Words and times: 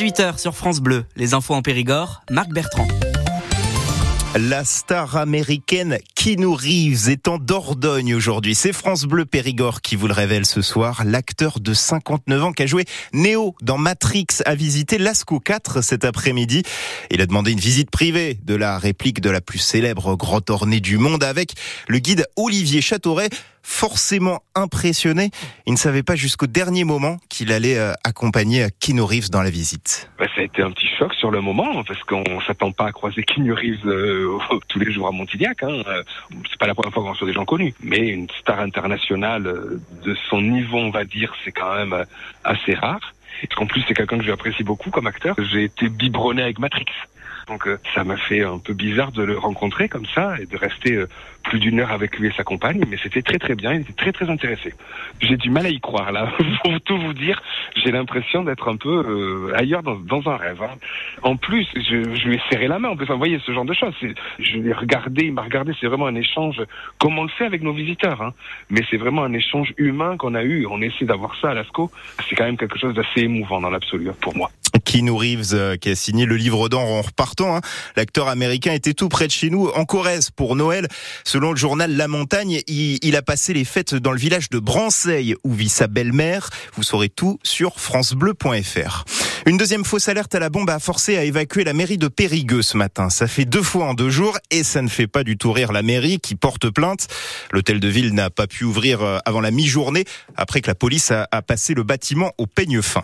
18h 0.00 0.38
sur 0.38 0.56
France 0.56 0.80
Bleu. 0.80 1.04
Les 1.14 1.34
infos 1.34 1.52
en 1.52 1.60
Périgord, 1.60 2.22
Marc 2.30 2.48
Bertrand. 2.48 2.88
La 4.34 4.64
star 4.64 5.18
américaine 5.18 5.98
Keanu 6.14 6.46
Reeves 6.46 7.10
est 7.10 7.28
en 7.28 7.36
Dordogne 7.36 8.14
aujourd'hui. 8.14 8.54
C'est 8.54 8.72
France 8.72 9.04
Bleu 9.04 9.26
Périgord 9.26 9.82
qui 9.82 9.96
vous 9.96 10.06
le 10.06 10.14
révèle 10.14 10.46
ce 10.46 10.62
soir. 10.62 11.02
L'acteur 11.04 11.60
de 11.60 11.74
59 11.74 12.44
ans 12.44 12.52
qui 12.52 12.62
a 12.62 12.66
joué 12.66 12.86
Neo 13.12 13.54
dans 13.60 13.76
Matrix 13.76 14.26
a 14.46 14.54
visité 14.54 14.96
Lascaux 14.96 15.38
4 15.38 15.82
cet 15.82 16.06
après-midi. 16.06 16.62
Il 17.10 17.20
a 17.20 17.26
demandé 17.26 17.52
une 17.52 17.60
visite 17.60 17.90
privée 17.90 18.38
de 18.42 18.54
la 18.54 18.78
réplique 18.78 19.20
de 19.20 19.28
la 19.28 19.42
plus 19.42 19.58
célèbre 19.58 20.16
grotte 20.16 20.48
ornée 20.48 20.80
du 20.80 20.96
monde 20.96 21.24
avec 21.24 21.52
le 21.88 21.98
guide 21.98 22.26
Olivier 22.36 22.80
Châteauret 22.80 23.28
forcément 23.62 24.40
impressionné. 24.54 25.30
Il 25.66 25.72
ne 25.72 25.78
savait 25.78 26.02
pas 26.02 26.16
jusqu'au 26.16 26.46
dernier 26.46 26.84
moment 26.84 27.18
qu'il 27.28 27.52
allait 27.52 27.78
euh, 27.78 27.92
accompagner 28.04 28.66
Keanu 28.80 29.02
Reeves 29.02 29.30
dans 29.30 29.42
la 29.42 29.50
visite. 29.50 30.10
Bah, 30.18 30.26
ça 30.34 30.40
a 30.40 30.44
été 30.44 30.62
un 30.62 30.70
petit 30.70 30.88
choc 30.98 31.14
sur 31.14 31.30
le 31.30 31.40
moment 31.40 31.82
parce 31.84 32.02
qu'on 32.04 32.40
s'attend 32.46 32.72
pas 32.72 32.86
à 32.86 32.92
croiser 32.92 33.22
Keanu 33.22 33.52
Reeves 33.52 33.86
euh, 33.86 34.38
tous 34.68 34.78
les 34.78 34.92
jours 34.92 35.08
à 35.08 35.12
Montignac. 35.12 35.62
Hein. 35.62 35.82
Euh, 35.86 36.02
c'est 36.50 36.58
pas 36.58 36.66
la 36.66 36.74
première 36.74 36.92
fois 36.92 37.02
qu'on 37.02 37.10
reçoit 37.10 37.26
des 37.26 37.32
gens 37.32 37.44
connus, 37.44 37.74
mais 37.82 38.08
une 38.08 38.28
star 38.40 38.60
internationale 38.60 39.42
de 39.42 40.14
son 40.28 40.40
niveau, 40.40 40.78
on 40.78 40.90
va 40.90 41.04
dire, 41.04 41.34
c'est 41.44 41.52
quand 41.52 41.74
même 41.74 42.04
assez 42.44 42.74
rare. 42.74 43.14
En 43.56 43.66
plus, 43.66 43.82
c'est 43.86 43.94
quelqu'un 43.94 44.18
que 44.18 44.24
j'apprécie 44.24 44.62
beaucoup 44.62 44.90
comme 44.90 45.06
acteur. 45.06 45.34
J'ai 45.50 45.64
été 45.64 45.88
biberonné 45.88 46.42
avec 46.42 46.58
Matrix. 46.58 46.86
Donc 47.46 47.68
ça 47.94 48.04
m'a 48.04 48.16
fait 48.16 48.42
un 48.42 48.58
peu 48.58 48.74
bizarre 48.74 49.12
de 49.12 49.22
le 49.22 49.38
rencontrer 49.38 49.88
comme 49.88 50.06
ça 50.06 50.34
et 50.40 50.46
de 50.46 50.56
rester 50.56 51.04
plus 51.42 51.58
d'une 51.58 51.80
heure 51.80 51.90
avec 51.90 52.18
lui 52.18 52.28
et 52.28 52.32
sa 52.36 52.44
compagne, 52.44 52.82
mais 52.88 52.96
c'était 53.02 53.22
très 53.22 53.38
très 53.38 53.54
bien, 53.54 53.72
il 53.74 53.80
était 53.80 53.92
très 53.92 54.12
très 54.12 54.28
intéressé. 54.30 54.74
J'ai 55.20 55.36
du 55.36 55.50
mal 55.50 55.66
à 55.66 55.70
y 55.70 55.80
croire 55.80 56.12
là, 56.12 56.30
pour 56.64 56.80
tout 56.82 56.98
vous 56.98 57.12
dire, 57.12 57.42
j'ai 57.76 57.90
l'impression 57.90 58.44
d'être 58.44 58.68
un 58.68 58.76
peu 58.76 59.04
euh, 59.06 59.56
ailleurs 59.56 59.82
dans, 59.82 59.96
dans, 59.96 60.30
un 60.30 60.36
rêve. 60.36 60.62
Hein. 60.62 60.76
En 61.22 61.36
plus, 61.36 61.66
je, 61.74 62.14
je, 62.14 62.28
lui 62.28 62.36
ai 62.36 62.40
serré 62.50 62.68
la 62.68 62.78
main, 62.78 62.90
en 62.90 62.96
plus, 62.96 63.06
vous 63.06 63.18
voyez 63.18 63.38
ce 63.44 63.52
genre 63.52 63.64
de 63.64 63.74
choses. 63.74 63.94
Je 64.38 64.58
l'ai 64.58 64.72
regardé, 64.72 65.26
il 65.26 65.32
m'a 65.32 65.42
regardé, 65.42 65.72
c'est 65.80 65.86
vraiment 65.86 66.06
un 66.06 66.14
échange 66.14 66.62
comme 66.98 67.18
on 67.18 67.24
le 67.24 67.30
fait 67.30 67.46
avec 67.46 67.62
nos 67.62 67.72
visiteurs, 67.72 68.22
hein. 68.22 68.34
mais 68.68 68.82
c'est 68.90 68.98
vraiment 68.98 69.24
un 69.24 69.32
échange 69.32 69.72
humain 69.76 70.16
qu'on 70.16 70.34
a 70.34 70.42
eu, 70.42 70.66
on 70.66 70.80
essaie 70.82 71.04
d'avoir 71.04 71.34
ça 71.40 71.50
à 71.50 71.54
Lascaux, 71.54 71.90
c'est 72.28 72.36
quand 72.36 72.44
même 72.44 72.58
quelque 72.58 72.78
chose 72.78 72.94
d'assez 72.94 73.22
émouvant 73.22 73.60
dans 73.60 73.70
l'absolu 73.70 74.10
pour 74.20 74.36
moi. 74.36 74.50
Keanu 74.80 75.12
Reeves 75.12 75.52
euh, 75.52 75.76
qui 75.76 75.90
a 75.90 75.94
signé 75.94 76.26
le 76.26 76.36
livre 76.36 76.68
d'or 76.68 76.82
en 76.82 77.02
repartant, 77.02 77.56
hein. 77.56 77.60
l'acteur 77.96 78.28
américain 78.28 78.72
était 78.72 78.94
tout 78.94 79.08
près 79.08 79.26
de 79.26 79.32
chez 79.32 79.50
nous 79.50 79.68
en 79.68 79.84
Corrèze 79.84 80.30
pour 80.30 80.56
Noël. 80.56 80.88
Selon 81.24 81.52
le 81.52 81.56
journal 81.56 81.96
La 81.96 82.08
Montagne, 82.08 82.60
il, 82.66 83.16
a 83.16 83.22
passé 83.22 83.52
les 83.52 83.64
fêtes 83.64 83.94
dans 83.94 84.12
le 84.12 84.18
village 84.18 84.50
de 84.50 84.58
Branceil 84.58 85.34
où 85.44 85.52
vit 85.52 85.68
sa 85.68 85.86
belle-mère. 85.86 86.50
Vous 86.74 86.82
saurez 86.82 87.08
tout 87.08 87.38
sur 87.42 87.78
francebleu.fr. 87.78 89.04
Une 89.46 89.56
deuxième 89.56 89.84
fausse 89.84 90.08
alerte 90.08 90.34
à 90.34 90.38
la 90.38 90.50
bombe 90.50 90.70
a 90.70 90.78
forcé 90.78 91.16
à 91.16 91.24
évacuer 91.24 91.64
la 91.64 91.72
mairie 91.72 91.98
de 91.98 92.08
Périgueux 92.08 92.62
ce 92.62 92.76
matin. 92.76 93.10
Ça 93.10 93.26
fait 93.26 93.44
deux 93.44 93.62
fois 93.62 93.86
en 93.86 93.94
deux 93.94 94.10
jours 94.10 94.38
et 94.50 94.62
ça 94.62 94.82
ne 94.82 94.88
fait 94.88 95.06
pas 95.06 95.24
du 95.24 95.38
tout 95.38 95.52
rire 95.52 95.72
la 95.72 95.82
mairie 95.82 96.20
qui 96.20 96.34
porte 96.34 96.68
plainte. 96.70 97.06
L'hôtel 97.52 97.80
de 97.80 97.88
ville 97.88 98.14
n'a 98.14 98.30
pas 98.30 98.46
pu 98.46 98.64
ouvrir 98.64 99.02
euh, 99.02 99.18
avant 99.24 99.40
la 99.40 99.50
mi-journée 99.50 100.04
après 100.36 100.60
que 100.60 100.66
la 100.66 100.74
police 100.74 101.10
a 101.10 101.42
passé 101.42 101.74
le 101.74 101.82
bâtiment 101.82 102.32
au 102.38 102.46
peigne 102.46 102.82
fin. 102.82 103.02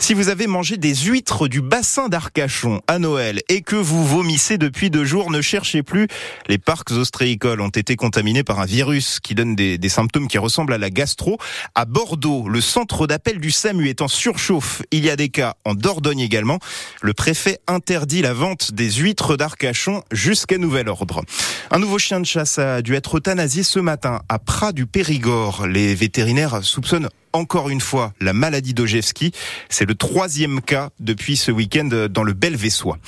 Si 0.00 0.14
vous 0.14 0.28
avez 0.28 0.46
mangé 0.46 0.76
des 0.76 0.94
huîtres 0.94 1.48
du 1.48 1.60
bassin 1.60 2.08
d'Arcachon 2.08 2.80
à 2.86 2.98
Noël 2.98 3.40
et 3.48 3.62
que 3.62 3.76
vous 3.76 4.06
vomissez 4.06 4.56
depuis 4.56 4.90
deux 4.90 5.04
jours, 5.04 5.30
ne 5.30 5.42
cherchez 5.42 5.82
plus. 5.82 6.06
Les 6.46 6.56
parcs 6.56 6.92
ostréicoles 6.92 7.60
ont 7.60 7.68
été 7.68 7.96
contaminés 7.96 8.44
par 8.44 8.60
un 8.60 8.64
virus 8.64 9.18
qui 9.20 9.34
donne 9.34 9.54
des, 9.54 9.76
des 9.76 9.88
symptômes 9.88 10.28
qui 10.28 10.38
ressemblent 10.38 10.72
à 10.72 10.78
la 10.78 10.88
gastro. 10.88 11.36
À 11.74 11.84
Bordeaux, 11.84 12.48
le 12.48 12.60
centre 12.60 13.06
d'appel 13.06 13.38
du 13.40 13.50
SAMU 13.50 13.88
est 13.88 14.00
en 14.00 14.08
surchauffe. 14.08 14.82
Il 14.92 15.04
y 15.04 15.10
a 15.10 15.16
des 15.16 15.28
cas 15.28 15.56
en 15.64 15.74
Dordogne 15.74 16.20
également. 16.20 16.58
Le 17.02 17.12
préfet 17.12 17.58
interdit 17.66 18.22
la 18.22 18.32
vente 18.32 18.72
des 18.72 18.90
huîtres 18.90 19.36
d'Arcachon 19.36 20.04
jusqu'à 20.12 20.58
nouvel 20.58 20.88
ordre. 20.88 21.22
Un 21.70 21.80
nouveau 21.80 21.98
chien 21.98 22.20
de 22.20 22.26
chasse 22.26 22.58
a 22.58 22.82
dû 22.82 22.94
être 22.94 23.18
euthanasié 23.18 23.62
ce 23.62 23.80
matin 23.80 24.22
à 24.28 24.38
Prat 24.38 24.72
du 24.72 24.86
Périgord. 24.86 25.66
Les 25.66 25.94
vétérinaires 25.94 26.62
soupçonnent 26.62 27.08
encore 27.32 27.68
une 27.68 27.80
fois 27.80 28.12
la 28.20 28.32
maladie 28.32 28.74
d'Ojewski. 28.74 29.32
C'est 29.68 29.86
le 29.86 29.94
troisième 29.94 30.60
cas 30.60 30.90
depuis 31.00 31.36
ce 31.36 31.50
week-end 31.50 31.88
dans 32.10 32.22
le 32.22 32.32
Belvésois. 32.32 32.98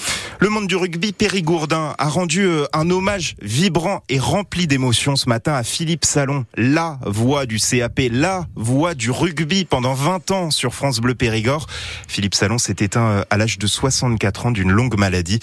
Le 0.43 0.49
monde 0.49 0.67
du 0.67 0.75
rugby 0.75 1.13
périgourdin 1.13 1.95
a 1.99 2.09
rendu 2.09 2.47
euh, 2.47 2.65
un 2.73 2.89
hommage 2.89 3.37
vibrant 3.43 4.03
et 4.09 4.19
rempli 4.19 4.67
d'émotions 4.67 5.15
ce 5.15 5.29
matin 5.29 5.53
à 5.53 5.63
Philippe 5.63 6.07
Salon, 6.07 6.47
la 6.57 6.99
voix 7.05 7.45
du 7.45 7.59
CAP, 7.59 8.01
la 8.11 8.47
voix 8.57 8.95
du 8.95 9.11
rugby 9.11 9.67
pendant 9.67 9.93
20 9.93 10.31
ans 10.31 10.51
sur 10.51 10.75
France 10.75 11.01
Bleu 11.01 11.15
Périgord. 11.15 11.67
Philippe 12.09 12.35
Salon 12.35 12.57
s'est 12.57 12.77
éteint 12.79 13.07
euh, 13.07 13.23
à 13.29 13.37
l'âge 13.37 13.59
de 13.59 13.67
64 13.67 14.47
ans 14.47 14.51
d'une 14.51 14.71
longue 14.71 14.99
maladie. 14.99 15.41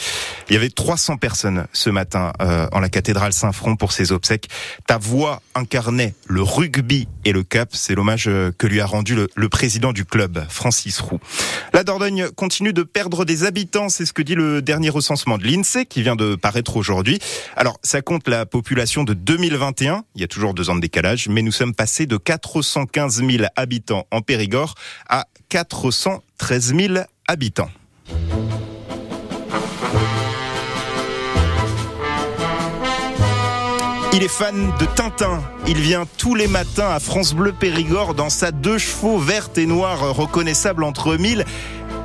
Il 0.50 0.54
y 0.54 0.56
avait 0.56 0.72
300 0.72 1.18
personnes 1.18 1.68
ce 1.74 1.92
matin 1.92 2.34
euh, 2.42 2.68
en 2.72 2.80
la 2.80 2.90
cathédrale 2.90 3.34
Saint-Front 3.34 3.76
pour 3.76 3.92
ses 3.92 4.12
obsèques. 4.12 4.50
Ta 4.88 4.98
voix 4.98 5.44
incarnait 5.54 6.16
le 6.26 6.42
rugby 6.42 7.08
et 7.24 7.34
le 7.34 7.44
cap. 7.44 7.70
C'est 7.72 7.94
l'hommage 7.94 8.32
que 8.58 8.66
lui 8.66 8.82
a 8.82 8.88
rendu 8.88 9.16
le, 9.16 9.50
président 9.50 9.94
du 9.94 10.06
club, 10.06 10.44
Francis 10.50 11.00
Roux. 11.00 11.20
La 11.74 11.84
Dordogne 11.84 12.30
continue 12.36 12.74
de 12.74 12.82
perdre 12.82 13.26
des 13.26 13.44
habitants, 13.44 13.90
c'est 13.90 14.06
ce 14.06 14.14
que 14.14 14.24
dit 14.24 14.34
le 14.34 14.64
dernier 14.64 14.87
recensement 14.90 15.38
de 15.38 15.46
l'INSEE 15.46 15.86
qui 15.86 16.02
vient 16.02 16.16
de 16.16 16.36
paraître 16.36 16.78
aujourd'hui. 16.78 17.20
Alors, 17.56 17.78
ça 17.84 18.02
compte 18.02 18.28
la 18.28 18.46
population 18.46 19.04
de 19.04 19.14
2021, 19.14 20.04
il 20.16 20.22
y 20.22 20.24
a 20.24 20.28
toujours 20.28 20.54
deux 20.54 20.70
ans 20.70 20.76
de 20.76 20.82
décalage, 20.82 21.28
mais 21.28 21.42
nous 21.42 21.52
sommes 21.52 21.74
passés 21.74 22.06
de 22.06 22.18
415 22.18 23.24
000 23.24 23.46
habitants 23.56 24.08
en 24.12 24.22
Périgord 24.22 24.76
à 25.10 25.26
413 25.50 26.76
000 26.76 26.94
habitants. 27.28 27.70
Il 34.14 34.24
est 34.24 34.30
fan 34.30 34.74
de 34.80 34.86
Tintin. 34.96 35.44
Il 35.68 35.78
vient 35.78 36.08
tous 36.18 36.34
les 36.34 36.48
matins 36.48 36.90
à 36.90 37.00
France 37.00 37.36
Bleu 37.36 37.52
Périgord 37.52 38.16
dans 38.16 38.32
sa 38.32 38.52
deux 38.52 38.80
chevaux 38.80 39.20
verte 39.20 39.60
et 39.60 39.68
noire 39.68 40.16
reconnaissable 40.16 40.84
entre 40.84 41.18
mille 41.18 41.46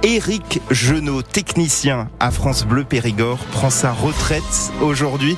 Éric 0.05 0.61
Genot, 0.73 1.23
technicien 1.23 2.09
à 2.19 2.33
France 2.33 2.65
Bleu 2.65 2.83
Périgord, 2.83 3.39
prend 3.53 3.71
sa 3.71 3.93
retraite 3.93 4.73
aujourd'hui. 4.81 5.37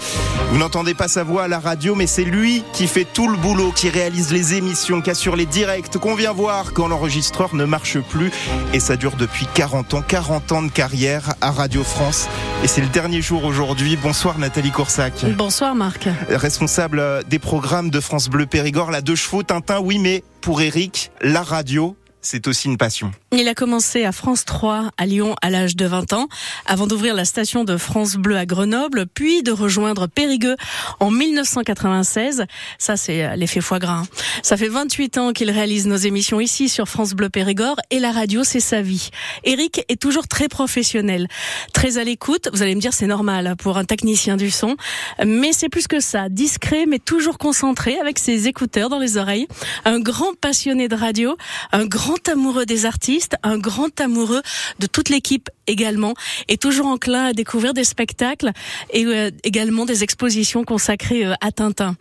Vous 0.50 0.56
n'entendez 0.56 0.94
pas 0.94 1.06
sa 1.06 1.22
voix 1.22 1.44
à 1.44 1.48
la 1.48 1.58
radio, 1.58 1.94
mais 1.94 2.06
c'est 2.06 2.24
lui 2.24 2.64
qui 2.72 2.86
fait 2.86 3.04
tout 3.04 3.28
le 3.28 3.36
boulot, 3.36 3.72
qui 3.72 3.90
réalise 3.90 4.32
les 4.32 4.54
émissions, 4.54 5.02
qui 5.02 5.10
assure 5.10 5.36
les 5.36 5.44
directs, 5.44 5.98
qu'on 5.98 6.14
vient 6.14 6.32
voir 6.32 6.72
quand 6.72 6.88
l'enregistreur 6.88 7.54
ne 7.54 7.66
marche 7.66 7.98
plus. 7.98 8.30
Et 8.72 8.80
ça 8.80 8.96
dure 8.96 9.16
depuis 9.16 9.46
40 9.52 9.94
ans, 9.94 10.02
40 10.02 10.52
ans 10.52 10.62
de 10.62 10.70
carrière 10.70 11.34
à 11.42 11.50
Radio 11.50 11.84
France. 11.84 12.26
Et 12.62 12.66
c'est 12.66 12.80
le 12.80 12.88
dernier 12.88 13.20
jour 13.20 13.44
aujourd'hui. 13.44 13.98
Bonsoir 14.02 14.38
Nathalie 14.38 14.70
Coursac. 14.70 15.26
Bonsoir 15.36 15.74
Marc. 15.74 16.08
Responsable 16.30 17.22
des 17.28 17.38
programmes 17.38 17.90
de 17.90 18.00
France 18.00 18.30
Bleu 18.30 18.46
Périgord, 18.46 18.90
la 18.90 19.02
deux 19.02 19.14
chevaux, 19.14 19.42
Tintin, 19.42 19.80
oui, 19.80 19.98
mais 19.98 20.24
pour 20.40 20.62
Éric, 20.62 21.10
la 21.20 21.42
radio, 21.42 21.96
c'est 22.24 22.48
aussi 22.48 22.68
une 22.68 22.78
passion. 22.78 23.12
Il 23.32 23.46
a 23.48 23.54
commencé 23.54 24.04
à 24.04 24.12
France 24.12 24.44
3 24.44 24.90
à 24.96 25.06
Lyon 25.06 25.36
à 25.42 25.50
l'âge 25.50 25.76
de 25.76 25.84
20 25.84 26.14
ans, 26.14 26.28
avant 26.66 26.86
d'ouvrir 26.86 27.14
la 27.14 27.24
station 27.24 27.64
de 27.64 27.76
France 27.76 28.16
Bleu 28.16 28.36
à 28.36 28.46
Grenoble, 28.46 29.06
puis 29.06 29.42
de 29.42 29.52
rejoindre 29.52 30.06
Périgueux 30.08 30.56
en 31.00 31.10
1996. 31.10 32.46
Ça, 32.78 32.96
c'est 32.96 33.36
l'effet 33.36 33.60
foie 33.60 33.78
gras. 33.78 34.02
Ça 34.42 34.56
fait 34.56 34.68
28 34.68 35.18
ans 35.18 35.32
qu'il 35.32 35.50
réalise 35.50 35.86
nos 35.86 35.96
émissions 35.96 36.40
ici 36.40 36.68
sur 36.68 36.88
France 36.88 37.12
Bleu 37.12 37.28
Périgord 37.28 37.76
et 37.90 38.00
la 38.00 38.10
radio, 38.10 38.42
c'est 38.42 38.60
sa 38.60 38.80
vie. 38.80 39.10
Eric 39.44 39.84
est 39.88 40.00
toujours 40.00 40.26
très 40.26 40.48
professionnel, 40.48 41.28
très 41.72 41.98
à 41.98 42.04
l'écoute. 42.04 42.48
Vous 42.52 42.62
allez 42.62 42.74
me 42.74 42.80
dire, 42.80 42.94
c'est 42.94 43.06
normal 43.06 43.54
pour 43.58 43.76
un 43.76 43.84
technicien 43.84 44.36
du 44.36 44.50
son, 44.50 44.76
mais 45.24 45.52
c'est 45.52 45.68
plus 45.68 45.86
que 45.86 46.00
ça. 46.00 46.30
Discret, 46.30 46.86
mais 46.86 46.98
toujours 46.98 47.36
concentré 47.36 47.98
avec 47.98 48.18
ses 48.18 48.48
écouteurs 48.48 48.88
dans 48.88 48.98
les 48.98 49.18
oreilles. 49.18 49.46
Un 49.84 50.00
grand 50.00 50.34
passionné 50.40 50.88
de 50.88 50.96
radio, 50.96 51.36
un 51.72 51.84
grand 51.84 52.13
grand 52.14 52.32
amoureux 52.32 52.66
des 52.66 52.86
artistes, 52.86 53.36
un 53.42 53.58
grand 53.58 54.00
amoureux 54.00 54.42
de 54.78 54.86
toute 54.86 55.08
l'équipe 55.08 55.50
également, 55.66 56.14
et 56.48 56.56
toujours 56.56 56.86
enclin 56.86 57.26
à 57.26 57.32
découvrir 57.32 57.74
des 57.74 57.84
spectacles 57.84 58.52
et 58.90 59.04
euh, 59.04 59.30
également 59.42 59.84
des 59.84 60.04
expositions 60.04 60.64
consacrées 60.64 61.26
euh, 61.26 61.34
à 61.40 61.50
Tintin. 61.50 61.96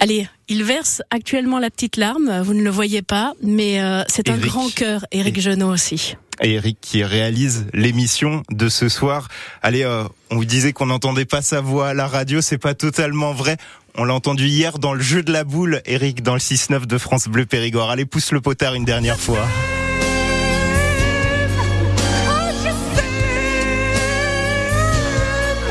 Allez, 0.00 0.28
il 0.48 0.64
verse 0.64 1.02
actuellement 1.10 1.58
la 1.58 1.70
petite 1.70 1.96
larme, 1.96 2.42
vous 2.42 2.54
ne 2.54 2.62
le 2.62 2.70
voyez 2.70 3.02
pas, 3.02 3.34
mais 3.42 3.80
euh, 3.80 4.02
c'est 4.08 4.30
un 4.30 4.38
grand 4.38 4.72
cœur, 4.74 5.06
Éric 5.12 5.40
Genot 5.40 5.72
aussi. 5.72 6.16
Et 6.42 6.54
Eric 6.54 6.78
qui 6.80 7.02
réalise 7.04 7.66
l'émission 7.72 8.42
de 8.50 8.68
ce 8.68 8.88
soir. 8.88 9.28
Allez, 9.62 9.86
on 10.30 10.36
vous 10.36 10.44
disait 10.44 10.74
qu'on 10.74 10.86
n'entendait 10.86 11.24
pas 11.24 11.40
sa 11.40 11.62
voix 11.62 11.88
à 11.88 11.94
la 11.94 12.06
radio, 12.06 12.42
c'est 12.42 12.58
pas 12.58 12.74
totalement 12.74 13.32
vrai. 13.32 13.56
On 13.98 14.04
l'a 14.04 14.14
entendu 14.14 14.46
hier 14.46 14.78
dans 14.78 14.92
le 14.92 15.00
jeu 15.00 15.22
de 15.22 15.32
la 15.32 15.42
boule, 15.42 15.80
Eric, 15.86 16.22
dans 16.22 16.34
le 16.34 16.38
6-9 16.38 16.84
de 16.84 16.98
France 16.98 17.28
Bleu 17.28 17.46
Périgord. 17.46 17.90
Allez, 17.90 18.04
pousse 18.04 18.30
le 18.30 18.42
potard 18.42 18.74
une 18.74 18.84
dernière 18.84 19.18
fois. 19.18 19.46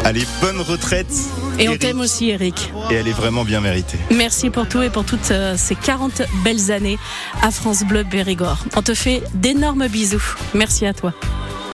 Allez, 0.03 0.23
bonne 0.41 0.59
retraite. 0.61 1.07
Et 1.59 1.69
on 1.69 1.77
t'aime 1.77 1.99
aussi, 1.99 2.29
Eric. 2.29 2.71
Et 2.89 2.95
elle 2.95 3.07
est 3.07 3.13
vraiment 3.13 3.43
bien 3.43 3.61
méritée. 3.61 3.97
Merci 4.11 4.49
pour 4.49 4.67
tout 4.67 4.81
et 4.81 4.89
pour 4.89 5.05
toutes 5.05 5.31
euh, 5.31 5.55
ces 5.55 5.75
40 5.75 6.23
belles 6.43 6.71
années 6.71 6.97
à 7.43 7.51
France 7.51 7.83
Bleu 7.83 8.03
Périgord. 8.03 8.65
On 8.75 8.81
te 8.81 8.95
fait 8.95 9.21
d'énormes 9.35 9.87
bisous. 9.87 10.35
Merci 10.53 10.85
à 10.85 10.93
toi. 10.93 11.13